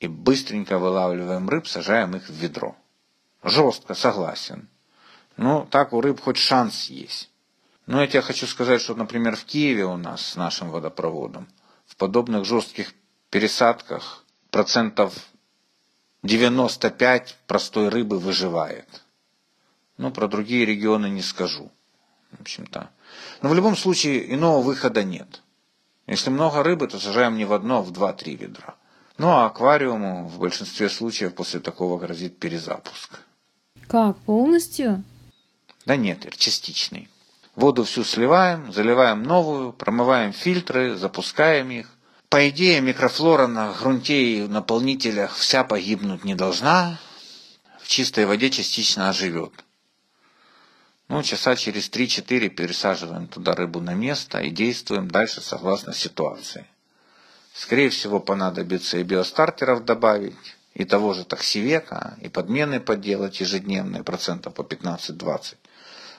и 0.00 0.08
быстренько 0.08 0.78
вылавливаем 0.78 1.48
рыб, 1.50 1.66
сажаем 1.66 2.16
их 2.16 2.28
в 2.28 2.32
ведро. 2.32 2.74
Жестко, 3.42 3.92
согласен. 3.92 4.68
Ну, 5.36 5.66
так 5.70 5.92
у 5.92 6.00
рыб 6.00 6.20
хоть 6.20 6.38
шанс 6.38 6.86
есть. 6.86 7.30
Но 7.84 8.00
я 8.00 8.06
тебе 8.06 8.22
хочу 8.22 8.46
сказать, 8.46 8.80
что, 8.80 8.94
например, 8.94 9.36
в 9.36 9.44
Киеве 9.44 9.84
у 9.84 9.98
нас 9.98 10.24
с 10.24 10.36
нашим 10.36 10.70
водопроводом 10.70 11.48
в 11.84 11.96
подобных 11.96 12.46
жестких 12.46 12.94
пересадках 13.28 14.24
процентов 14.50 15.14
95 16.22 17.36
простой 17.46 17.90
рыбы 17.90 18.18
выживает. 18.18 19.02
Ну, 20.02 20.10
про 20.10 20.26
другие 20.26 20.66
регионы 20.66 21.08
не 21.08 21.22
скажу 21.22 21.70
в 22.32 22.40
общем-то. 22.40 22.90
Но 23.40 23.48
в 23.48 23.54
любом 23.54 23.76
случае 23.76 24.34
иного 24.34 24.60
выхода 24.60 25.04
нет. 25.04 25.42
Если 26.08 26.28
много 26.28 26.64
рыбы, 26.64 26.88
то 26.88 26.98
сажаем 26.98 27.36
не 27.36 27.44
в 27.44 27.52
одно, 27.52 27.78
а 27.78 27.82
в 27.82 27.92
два-три 27.92 28.34
ведра. 28.34 28.74
Ну 29.16 29.28
а 29.28 29.46
аквариуму 29.46 30.26
в 30.26 30.40
большинстве 30.40 30.88
случаев 30.88 31.36
после 31.36 31.60
такого 31.60 32.00
грозит 32.00 32.40
перезапуск. 32.40 33.20
Как, 33.86 34.16
полностью? 34.18 35.04
Да 35.86 35.94
нет, 35.94 36.28
частичный. 36.36 37.08
Воду 37.54 37.84
всю 37.84 38.02
сливаем, 38.02 38.72
заливаем 38.72 39.22
новую, 39.22 39.72
промываем 39.72 40.32
фильтры, 40.32 40.96
запускаем 40.96 41.70
их. 41.70 41.88
По 42.28 42.48
идее, 42.48 42.80
микрофлора 42.80 43.46
на 43.46 43.72
грунте 43.72 44.38
и 44.38 44.48
наполнителях 44.48 45.36
вся 45.36 45.62
погибнуть 45.62 46.24
не 46.24 46.34
должна. 46.34 46.98
В 47.80 47.86
чистой 47.86 48.26
воде 48.26 48.50
частично 48.50 49.08
оживет. 49.08 49.52
Ну, 51.12 51.22
часа 51.22 51.56
через 51.56 51.90
3-4 51.90 52.48
пересаживаем 52.48 53.28
туда 53.28 53.54
рыбу 53.54 53.80
на 53.80 53.92
место 53.92 54.38
и 54.38 54.48
действуем 54.48 55.08
дальше 55.08 55.42
согласно 55.42 55.92
ситуации. 55.92 56.64
Скорее 57.52 57.90
всего, 57.90 58.18
понадобится 58.18 58.96
и 58.96 59.02
биостартеров 59.02 59.84
добавить, 59.84 60.56
и 60.72 60.86
того 60.86 61.12
же 61.12 61.26
таксивека, 61.26 62.16
и 62.22 62.30
подмены 62.30 62.80
поделать 62.80 63.40
ежедневные, 63.40 64.02
процентов 64.02 64.54
по 64.54 64.62
15-20. 64.62 65.56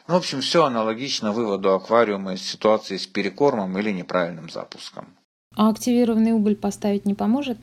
Ну, 0.08 0.14
в 0.14 0.18
общем, 0.18 0.42
все 0.42 0.64
аналогично 0.64 1.32
выводу 1.32 1.74
аквариума 1.74 2.36
из 2.36 2.44
ситуации 2.44 2.98
с 2.98 3.08
перекормом 3.08 3.76
или 3.80 3.90
неправильным 3.90 4.52
запуском. 4.52 5.08
А 5.56 5.70
активированный 5.70 6.34
уголь 6.34 6.56
поставить 6.56 7.08
не 7.08 7.16
поможет? 7.16 7.58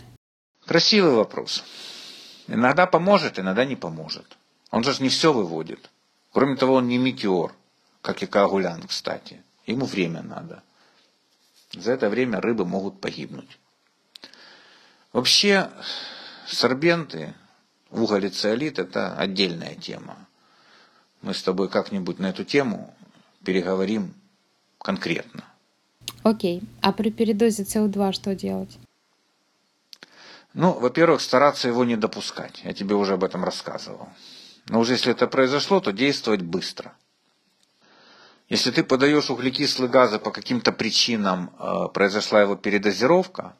Красивый 0.67 1.15
вопрос. 1.15 1.63
Иногда 2.49 2.87
поможет, 2.87 3.39
иногда 3.39 3.65
не 3.65 3.77
поможет. 3.77 4.37
Он 4.73 4.83
же 4.83 5.01
не 5.01 5.11
все 5.11 5.33
выводит. 5.33 5.91
Кроме 6.33 6.57
того, 6.57 6.75
он 6.75 6.89
не 6.89 6.99
метеор, 6.99 7.55
как 8.03 8.23
и 8.23 8.27
Кагулян, 8.27 8.83
кстати. 8.87 9.43
Ему 9.67 9.85
время 9.85 10.23
надо. 10.23 10.63
За 11.73 11.93
это 11.93 12.09
время 12.09 12.41
рыбы 12.41 12.65
могут 12.65 13.01
погибнуть. 13.01 13.59
Вообще, 15.13 15.71
сорбенты, 16.47 17.35
уголь 17.91 18.27
и 18.27 18.29
циолит– 18.29 18.79
это 18.79 19.17
отдельная 19.17 19.75
тема. 19.75 20.17
Мы 21.23 21.35
с 21.35 21.43
тобой 21.43 21.69
как-нибудь 21.69 22.19
на 22.19 22.27
эту 22.31 22.45
тему 22.45 22.95
переговорим 23.45 24.15
конкретно. 24.79 25.45
Окей. 26.23 26.63
А 26.81 26.93
при 26.93 27.11
передозе 27.11 27.65
СО2 27.65 28.13
что 28.13 28.35
делать? 28.35 28.79
Ну, 30.55 30.73
во-первых, 30.73 31.21
стараться 31.21 31.69
его 31.69 31.85
не 31.85 31.97
допускать. 31.97 32.61
Я 32.65 32.73
тебе 32.73 32.95
уже 32.95 33.15
об 33.15 33.25
этом 33.25 33.45
рассказывал. 33.45 34.09
Но 34.71 34.79
уже 34.79 34.93
если 34.93 35.11
это 35.11 35.27
произошло, 35.27 35.81
то 35.81 35.91
действовать 35.91 36.43
быстро. 36.43 36.95
Если 38.49 38.71
ты 38.71 38.85
подаешь 38.85 39.29
углекислые 39.29 39.91
газы 39.91 40.21
по 40.21 40.31
каким-то 40.31 40.71
причинам, 40.71 41.51
э, 41.59 41.89
произошла 41.93 42.41
его 42.41 42.55
передозировка, 42.55 43.57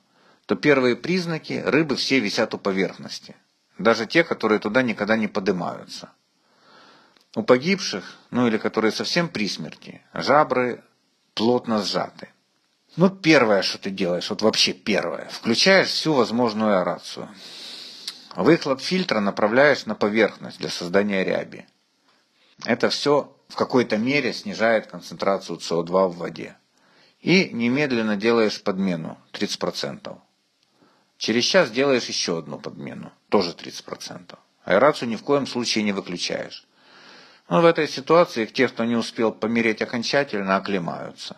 то 0.47 0.55
первые 0.55 0.95
признаки 0.95 1.65
рыбы 1.67 1.97
все 1.97 2.21
висят 2.21 2.55
у 2.55 2.59
поверхности. 2.59 3.35
Даже 3.77 4.07
те, 4.07 4.23
которые 4.23 4.61
туда 4.61 4.83
никогда 4.83 5.17
не 5.17 5.27
поднимаются. 5.27 6.11
У 7.35 7.43
погибших, 7.43 8.05
ну 8.31 8.47
или 8.47 8.57
которые 8.57 8.93
совсем 8.93 9.29
при 9.29 9.49
смерти, 9.49 10.03
жабры 10.15 10.81
плотно 11.35 11.83
сжаты. 11.83 12.29
Ну, 12.97 13.11
первое, 13.11 13.63
что 13.63 13.79
ты 13.79 13.91
делаешь, 13.91 14.31
вот 14.31 14.43
вообще 14.43 14.73
первое, 14.73 15.29
включаешь 15.29 15.89
всю 15.89 16.13
возможную 16.13 16.79
аэрацию. 16.79 17.29
Выхлоп 18.37 18.81
фильтра 18.81 19.21
направляешь 19.21 19.87
на 19.87 19.95
поверхность 19.95 20.59
для 20.59 20.69
создания 20.69 21.25
ряби. 21.25 21.67
Это 22.65 22.89
все 22.89 23.37
в 23.49 23.57
какой-то 23.57 23.97
мере 23.99 24.33
снижает 24.33 24.87
концентрацию 24.87 25.59
СО2 25.59 26.09
в 26.09 26.17
воде. 26.17 26.57
И 27.21 27.51
немедленно 27.51 28.17
делаешь 28.17 28.63
подмену 28.63 29.19
30%. 29.33 30.17
Через 31.19 31.45
час 31.45 31.71
делаешь 31.71 32.07
еще 32.07 32.39
одну 32.39 32.59
подмену, 32.59 33.13
тоже 33.29 33.51
30%. 33.51 34.39
Аэрацию 34.65 35.09
ни 35.09 35.17
в 35.17 35.23
коем 35.23 35.47
случае 35.47 35.85
не 35.85 35.93
выключаешь. 35.93 36.67
Но 37.49 37.61
в 37.61 37.65
этой 37.65 37.89
ситуации 37.89 38.47
те, 38.47 38.69
кто 38.69 38.85
не 38.85 38.95
успел 38.95 39.33
помереть 39.33 39.83
окончательно, 39.83 40.57
оклемаются. 40.57 41.37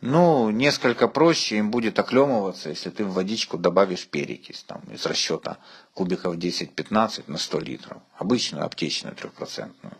Ну, 0.00 0.50
несколько 0.50 1.08
проще 1.08 1.56
им 1.56 1.70
будет 1.70 1.98
оклемываться, 1.98 2.68
если 2.68 2.90
ты 2.90 3.04
в 3.04 3.14
водичку 3.14 3.56
добавишь 3.56 4.06
перекись 4.06 4.62
там, 4.62 4.82
из 4.92 5.06
расчета 5.06 5.58
кубиков 5.94 6.36
10-15 6.36 7.24
на 7.28 7.38
100 7.38 7.60
литров. 7.60 8.02
Обычную 8.18 8.64
аптечную 8.64 9.16
трехпроцентную. 9.16 9.96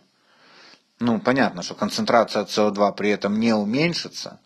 Ну, 0.99 1.19
понятно, 1.19 1.63
что 1.63 1.73
концентрация 1.73 2.45
СО2 2.45 2.95
при 2.95 3.09
этом 3.09 3.39
не 3.39 3.53
уменьшится, 3.53 4.39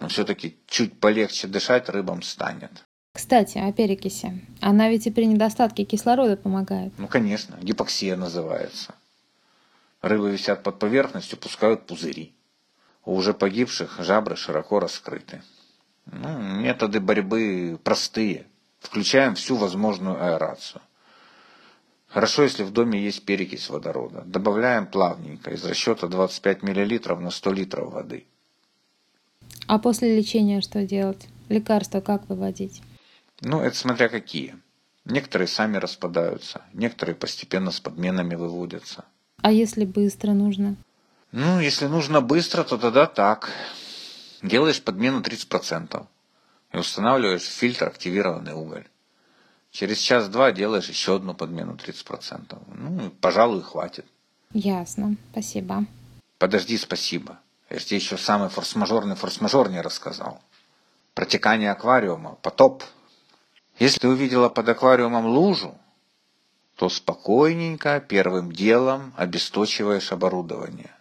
но 0.00 0.08
все-таки 0.08 0.58
чуть 0.66 0.98
полегче 0.98 1.46
дышать 1.46 1.88
рыбам 1.88 2.22
станет. 2.22 2.84
Кстати, 3.12 3.58
о 3.58 3.72
перекиси. 3.72 4.44
Она 4.60 4.88
ведь 4.88 5.06
и 5.06 5.10
при 5.10 5.26
недостатке 5.26 5.84
кислорода 5.84 6.36
помогает. 6.36 6.92
Ну, 6.98 7.08
конечно, 7.08 7.56
гипоксия 7.60 8.16
называется. 8.16 8.94
Рыбы 10.02 10.30
висят 10.30 10.62
под 10.62 10.78
поверхностью, 10.78 11.38
пускают 11.38 11.86
пузыри. 11.86 12.37
У 13.08 13.14
уже 13.14 13.32
погибших 13.32 14.00
жабры 14.00 14.36
широко 14.36 14.80
раскрыты. 14.80 15.40
Ну, 16.04 16.28
методы 16.38 17.00
борьбы 17.00 17.80
простые. 17.82 18.44
Включаем 18.80 19.34
всю 19.34 19.56
возможную 19.56 20.22
аэрацию. 20.22 20.82
Хорошо, 22.08 22.42
если 22.42 22.64
в 22.64 22.70
доме 22.70 23.00
есть 23.00 23.24
перекись 23.24 23.70
водорода. 23.70 24.24
Добавляем 24.26 24.86
плавненько 24.86 25.52
из 25.52 25.64
расчета 25.64 26.06
25 26.06 26.62
мл 26.62 27.20
на 27.22 27.30
100 27.30 27.52
литров 27.54 27.94
воды. 27.94 28.26
А 29.66 29.78
после 29.78 30.14
лечения 30.14 30.60
что 30.60 30.84
делать? 30.84 31.28
Лекарства 31.48 32.02
как 32.02 32.28
выводить? 32.28 32.82
Ну, 33.40 33.62
это 33.62 33.74
смотря 33.74 34.10
какие. 34.10 34.58
Некоторые 35.06 35.48
сами 35.48 35.78
распадаются, 35.78 36.60
некоторые 36.74 37.16
постепенно 37.16 37.70
с 37.70 37.80
подменами 37.80 38.34
выводятся. 38.34 39.06
А 39.40 39.50
если 39.50 39.86
быстро 39.86 40.32
нужно? 40.32 40.76
Ну, 41.32 41.60
если 41.60 41.86
нужно 41.86 42.20
быстро, 42.20 42.64
то 42.64 42.78
тогда 42.78 43.06
так. 43.06 43.50
Делаешь 44.42 44.82
подмену 44.82 45.20
30%. 45.20 46.06
и 46.72 46.76
устанавливаешь 46.76 47.42
фильтр 47.42 47.86
активированный 47.88 48.52
уголь. 48.52 48.86
Через 49.70 49.98
час-два 49.98 50.52
делаешь 50.52 50.88
еще 50.88 51.16
одну 51.16 51.34
подмену 51.34 51.74
30%. 51.74 52.58
Ну, 52.74 53.10
пожалуй, 53.20 53.62
хватит. 53.62 54.06
Ясно. 54.52 55.16
Спасибо. 55.32 55.84
Подожди, 56.38 56.76
спасибо. 56.78 57.38
Я 57.70 57.78
же 57.78 57.84
тебе 57.84 57.96
еще 57.96 58.16
самый 58.16 58.48
форс-мажорный 58.48 59.16
форс-мажор 59.16 59.70
не 59.70 59.80
рассказал. 59.80 60.40
Протекание 61.14 61.70
аквариума, 61.70 62.38
потоп. 62.42 62.84
Если 63.78 63.98
ты 63.98 64.08
увидела 64.08 64.48
под 64.48 64.68
аквариумом 64.68 65.26
лужу, 65.26 65.76
то 66.76 66.88
спокойненько 66.88 68.00
первым 68.00 68.52
делом 68.52 69.12
обесточиваешь 69.16 70.12
оборудование. 70.12 70.94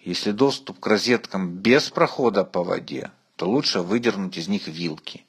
Если 0.00 0.30
доступ 0.30 0.80
к 0.80 0.86
розеткам 0.86 1.50
без 1.50 1.90
прохода 1.90 2.44
по 2.44 2.62
воде, 2.62 3.10
то 3.36 3.48
лучше 3.48 3.80
выдернуть 3.80 4.36
из 4.36 4.48
них 4.48 4.66
вилки. 4.68 5.26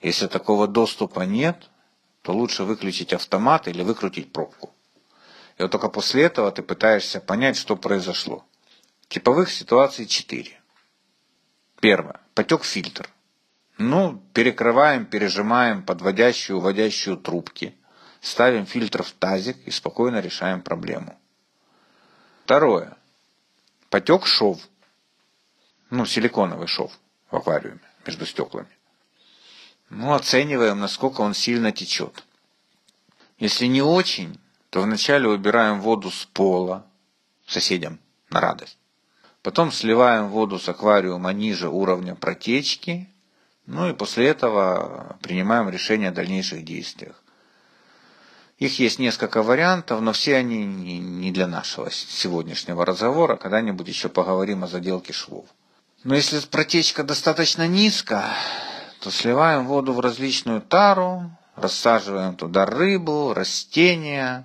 Если 0.00 0.26
такого 0.26 0.68
доступа 0.68 1.20
нет, 1.20 1.70
то 2.22 2.32
лучше 2.32 2.64
выключить 2.64 3.12
автомат 3.12 3.68
или 3.68 3.82
выкрутить 3.82 4.32
пробку. 4.32 4.74
И 5.56 5.62
вот 5.62 5.72
только 5.72 5.88
после 5.88 6.24
этого 6.24 6.52
ты 6.52 6.62
пытаешься 6.62 7.20
понять, 7.20 7.56
что 7.56 7.76
произошло. 7.76 8.44
Типовых 9.08 9.50
ситуаций 9.50 10.06
четыре. 10.06 10.60
Первое. 11.80 12.20
Потек 12.34 12.64
фильтр. 12.64 13.08
Ну, 13.78 14.22
перекрываем, 14.34 15.06
пережимаем 15.06 15.82
подводящую, 15.82 16.58
уводящую 16.58 17.16
трубки. 17.16 17.74
Ставим 18.20 18.66
фильтр 18.66 19.02
в 19.02 19.12
тазик 19.12 19.56
и 19.66 19.70
спокойно 19.70 20.20
решаем 20.20 20.60
проблему. 20.60 21.18
Второе. 22.44 22.97
Потек 23.90 24.26
шов. 24.26 24.60
Ну, 25.90 26.04
силиконовый 26.04 26.66
шов 26.66 26.92
в 27.30 27.36
аквариуме 27.36 27.80
между 28.06 28.26
стеклами. 28.26 28.68
Ну, 29.90 30.12
оцениваем, 30.12 30.78
насколько 30.80 31.22
он 31.22 31.32
сильно 31.32 31.72
течет. 31.72 32.24
Если 33.38 33.66
не 33.66 33.80
очень, 33.80 34.38
то 34.70 34.82
вначале 34.82 35.28
убираем 35.28 35.80
воду 35.80 36.10
с 36.10 36.26
пола 36.26 36.84
соседям 37.46 37.98
на 38.28 38.40
радость. 38.40 38.78
Потом 39.42 39.72
сливаем 39.72 40.28
воду 40.28 40.58
с 40.58 40.68
аквариума 40.68 41.32
ниже 41.32 41.68
уровня 41.68 42.14
протечки. 42.14 43.08
Ну 43.64 43.88
и 43.88 43.94
после 43.94 44.26
этого 44.26 45.18
принимаем 45.22 45.70
решение 45.70 46.10
о 46.10 46.12
дальнейших 46.12 46.64
действиях. 46.64 47.22
Их 48.58 48.80
есть 48.80 48.98
несколько 48.98 49.42
вариантов, 49.42 50.00
но 50.00 50.12
все 50.12 50.36
они 50.36 50.64
не 50.64 51.30
для 51.30 51.46
нашего 51.46 51.90
сегодняшнего 51.90 52.84
разговора. 52.84 53.36
Когда-нибудь 53.36 53.86
еще 53.86 54.08
поговорим 54.08 54.64
о 54.64 54.66
заделке 54.66 55.12
швов. 55.12 55.46
Но 56.02 56.14
если 56.14 56.40
протечка 56.40 57.04
достаточно 57.04 57.68
низкая, 57.68 58.34
то 59.00 59.10
сливаем 59.10 59.66
воду 59.66 59.92
в 59.92 60.00
различную 60.00 60.60
тару, 60.60 61.30
рассаживаем 61.54 62.34
туда 62.34 62.66
рыбу, 62.66 63.32
растения, 63.32 64.44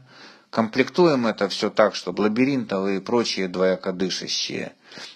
комплектуем 0.51 1.25
это 1.25 1.49
все 1.49 1.71
так, 1.71 1.95
чтобы 1.95 2.21
лабиринтовые 2.21 2.97
и 2.97 3.01
прочие 3.01 3.47
двоякодышащие 3.47 4.73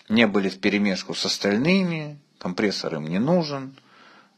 не 0.10 0.26
были 0.26 0.50
в 0.50 0.60
перемешку 0.60 1.14
с 1.14 1.26
остальными, 1.26 2.20
компрессор 2.40 2.96
им 2.96 3.08
не 3.08 3.20
нужен, 3.20 3.76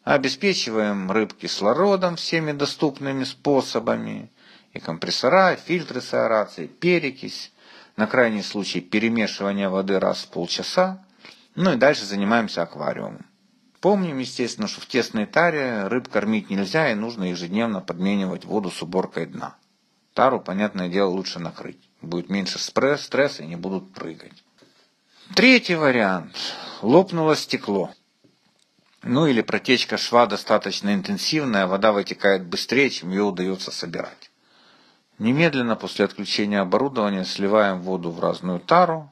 обеспечиваем 0.04 1.12
рыб 1.12 1.34
кислородом 1.34 2.18
всеми 2.18 2.52
доступными 2.52 3.24
способами, 3.24 4.30
и 4.74 4.80
компрессора, 4.80 5.56
фильтры 5.56 6.02
с 6.02 6.14
аэрацией, 6.14 6.68
перекись, 6.68 7.52
на 7.96 8.08
крайний 8.08 8.44
случай 8.44 8.82
перемешивание 8.82 9.70
воды 9.70 10.00
раз 10.00 10.24
в 10.24 10.30
полчаса, 10.30 11.04
ну 11.56 11.74
и 11.74 11.78
дальше 11.78 12.06
занимаемся 12.06 12.62
аквариумом. 12.62 13.26
Помним, 13.82 14.20
естественно, 14.20 14.68
что 14.68 14.82
в 14.82 14.88
тесной 14.88 15.26
таре 15.26 15.88
рыб 15.88 16.10
кормить 16.10 16.50
нельзя 16.50 16.92
и 16.92 16.96
нужно 16.96 17.30
ежедневно 17.30 17.80
подменивать 17.82 18.46
воду 18.46 18.72
с 18.72 18.82
уборкой 18.82 19.26
дна. 19.26 19.56
Тару, 20.14 20.42
понятное 20.42 20.90
дело, 20.90 21.10
лучше 21.10 21.40
накрыть. 21.40 21.80
Будет 22.02 22.30
меньше 22.30 22.60
стресса 22.60 23.44
и 23.44 23.48
не 23.48 23.56
будут 23.56 23.94
прыгать. 23.94 24.44
Третий 25.36 25.76
вариант. 25.76 26.36
Лопнуло 26.82 27.36
стекло. 27.36 27.92
Ну 29.02 29.28
или 29.28 29.42
протечка 29.42 29.98
шва 29.98 30.26
достаточно 30.26 30.94
интенсивная, 30.94 31.68
вода 31.68 31.94
вытекает 31.94 32.46
быстрее, 32.46 32.90
чем 32.90 33.12
ее 33.12 33.24
удается 33.24 33.72
собирать. 33.72 34.29
Немедленно 35.20 35.76
после 35.76 36.06
отключения 36.06 36.62
оборудования 36.62 37.26
сливаем 37.26 37.82
воду 37.82 38.10
в 38.10 38.22
разную 38.22 38.62
тару, 38.62 39.12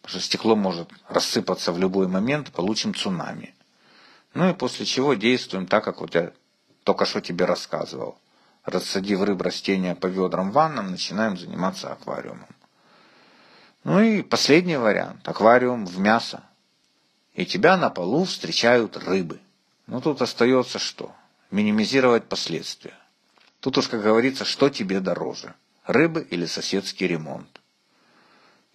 потому 0.00 0.10
что 0.10 0.20
стекло 0.20 0.54
может 0.54 0.88
рассыпаться 1.08 1.72
в 1.72 1.78
любой 1.78 2.06
момент, 2.06 2.52
получим 2.52 2.94
цунами. 2.94 3.52
Ну 4.34 4.48
и 4.48 4.54
после 4.54 4.86
чего 4.86 5.14
действуем 5.14 5.66
так, 5.66 5.82
как 5.82 6.00
вот 6.00 6.14
я 6.14 6.32
только 6.84 7.04
что 7.04 7.20
тебе 7.20 7.46
рассказывал. 7.46 8.16
Рассадив 8.64 9.22
рыб 9.22 9.42
растения 9.42 9.96
по 9.96 10.06
ведрам 10.06 10.52
ваннам, 10.52 10.92
начинаем 10.92 11.36
заниматься 11.36 11.92
аквариумом. 11.92 12.48
Ну 13.82 14.00
и 14.00 14.22
последний 14.22 14.76
вариант. 14.76 15.26
Аквариум 15.26 15.84
в 15.84 15.98
мясо. 15.98 16.44
И 17.34 17.44
тебя 17.44 17.76
на 17.76 17.90
полу 17.90 18.24
встречают 18.24 18.96
рыбы. 18.96 19.40
Ну 19.88 20.00
тут 20.00 20.22
остается 20.22 20.78
что? 20.78 21.12
Минимизировать 21.50 22.24
последствия. 22.24 22.94
Тут 23.60 23.78
уж, 23.78 23.88
как 23.88 24.02
говорится, 24.02 24.44
что 24.44 24.68
тебе 24.68 25.00
дороже? 25.00 25.54
Рыбы 25.84 26.26
или 26.30 26.46
соседский 26.46 27.06
ремонт? 27.06 27.60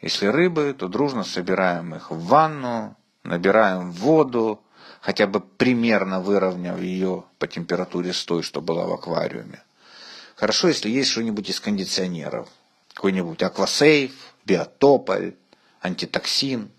Если 0.01 0.27
рыбы, 0.27 0.75
то 0.77 0.87
дружно 0.89 1.23
собираем 1.23 1.95
их 1.95 2.11
в 2.11 2.25
ванну, 2.25 2.97
набираем 3.23 3.91
воду, 3.91 4.61
хотя 4.99 5.27
бы 5.27 5.39
примерно 5.39 6.19
выровняв 6.19 6.79
ее 6.81 7.23
по 7.39 7.47
температуре 7.47 8.11
с 8.11 8.25
той, 8.25 8.43
что 8.43 8.61
была 8.61 8.85
в 8.85 8.93
аквариуме. 8.93 9.63
Хорошо, 10.35 10.67
если 10.67 10.89
есть 10.89 11.11
что-нибудь 11.11 11.49
из 11.49 11.61
кондиционеров. 11.61 12.49
Какой-нибудь 12.93 13.41
аквасейф, 13.41 14.11
биотополь, 14.45 15.35
антитоксин. 15.81 16.69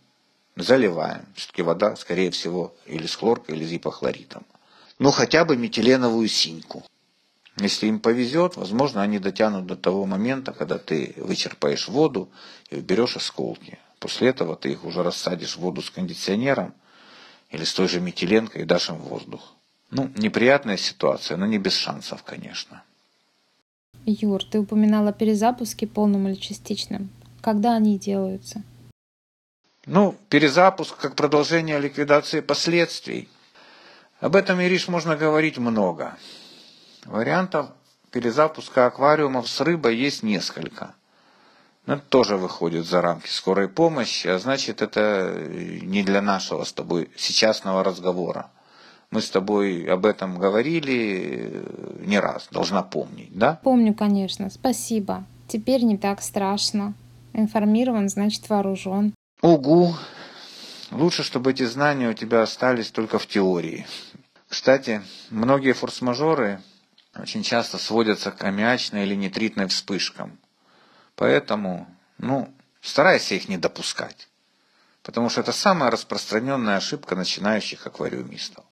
Заливаем. 0.56 1.24
Все-таки 1.34 1.62
вода, 1.62 1.96
скорее 1.96 2.30
всего, 2.30 2.74
или 2.86 3.06
с 3.06 3.16
хлоркой, 3.16 3.56
или 3.56 3.64
с 3.64 3.70
гипохлоритом. 3.70 4.44
Ну, 4.98 5.10
хотя 5.10 5.44
бы 5.44 5.56
метиленовую 5.56 6.28
синьку. 6.28 6.84
Если 7.56 7.86
им 7.86 8.00
повезет, 8.00 8.56
возможно, 8.56 9.02
они 9.02 9.18
дотянут 9.18 9.66
до 9.66 9.76
того 9.76 10.06
момента, 10.06 10.52
когда 10.52 10.78
ты 10.78 11.14
вычерпаешь 11.16 11.88
воду 11.88 12.28
и 12.70 12.76
уберешь 12.76 13.16
осколки. 13.16 13.78
После 14.00 14.28
этого 14.28 14.56
ты 14.56 14.72
их 14.72 14.84
уже 14.84 15.02
рассадишь 15.02 15.56
в 15.56 15.60
воду 15.60 15.80
с 15.80 15.90
кондиционером, 15.90 16.74
или 17.50 17.64
с 17.64 17.72
той 17.72 17.88
же 17.88 18.00
метиленкой 18.00 18.62
и 18.62 18.64
дашь 18.64 18.88
им 18.88 18.96
воздух. 18.96 19.54
Ну, 19.90 20.10
неприятная 20.16 20.76
ситуация, 20.76 21.36
но 21.36 21.46
не 21.46 21.58
без 21.58 21.74
шансов, 21.74 22.24
конечно. 22.24 22.82
Юр, 24.04 24.42
ты 24.44 24.58
упоминала 24.58 25.12
перезапуски 25.12 25.84
полным 25.84 26.28
или 26.28 26.34
частичным. 26.34 27.10
Когда 27.40 27.76
они 27.76 27.98
делаются? 27.98 28.62
Ну, 29.86 30.16
перезапуск 30.28 30.96
как 30.96 31.14
продолжение 31.14 31.78
ликвидации 31.78 32.40
последствий. 32.40 33.28
Об 34.20 34.34
этом, 34.34 34.60
Ириш, 34.60 34.88
можно 34.88 35.16
говорить 35.16 35.58
много. 35.58 36.16
Вариантов 37.04 37.68
перезапуска 38.10 38.86
аквариумов 38.86 39.48
с 39.48 39.60
рыбой 39.60 39.96
есть 39.96 40.22
несколько. 40.22 40.94
Но 41.86 41.94
это 41.94 42.04
тоже 42.08 42.36
выходит 42.36 42.86
за 42.86 43.02
рамки 43.02 43.28
скорой 43.28 43.68
помощи, 43.68 44.28
а 44.28 44.38
значит 44.38 44.80
это 44.80 45.36
не 45.82 46.02
для 46.02 46.22
нашего 46.22 46.64
с 46.64 46.72
тобой 46.72 47.10
сейчасного 47.16 47.84
разговора. 47.84 48.50
Мы 49.10 49.20
с 49.20 49.28
тобой 49.28 49.84
об 49.84 50.06
этом 50.06 50.38
говорили 50.38 51.62
не 52.00 52.18
раз, 52.18 52.48
должна 52.50 52.82
помнить, 52.82 53.36
да? 53.36 53.60
Помню, 53.62 53.94
конечно. 53.94 54.48
Спасибо. 54.48 55.24
Теперь 55.46 55.82
не 55.82 55.98
так 55.98 56.22
страшно. 56.22 56.94
Информирован, 57.32 58.08
значит 58.08 58.48
вооружен. 58.48 59.14
Угу. 59.42 59.94
Лучше, 60.92 61.22
чтобы 61.22 61.50
эти 61.50 61.64
знания 61.64 62.08
у 62.08 62.14
тебя 62.14 62.42
остались 62.42 62.90
только 62.90 63.18
в 63.18 63.26
теории. 63.26 63.86
Кстати, 64.48 65.02
многие 65.30 65.72
форс-мажоры 65.72 66.60
очень 67.16 67.42
часто 67.42 67.78
сводятся 67.78 68.30
к 68.30 68.44
аммиачной 68.44 69.04
или 69.04 69.14
нитритной 69.14 69.66
вспышкам. 69.66 70.38
Поэтому, 71.16 71.88
ну, 72.18 72.54
старайся 72.80 73.34
их 73.34 73.48
не 73.48 73.56
допускать. 73.56 74.28
Потому 75.02 75.28
что 75.28 75.40
это 75.40 75.52
самая 75.52 75.90
распространенная 75.90 76.76
ошибка 76.76 77.16
начинающих 77.16 77.86
аквариумистов. 77.86 78.62